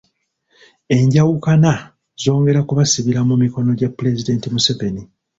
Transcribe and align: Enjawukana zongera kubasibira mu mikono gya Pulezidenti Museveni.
Enjawukana 0.97 1.73
zongera 2.21 2.61
kubasibira 2.67 3.19
mu 3.29 3.35
mikono 3.43 3.69
gya 3.79 3.89
Pulezidenti 3.95 4.47
Museveni. 4.53 5.01